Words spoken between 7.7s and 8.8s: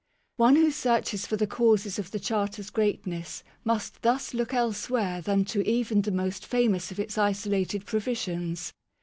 provisions.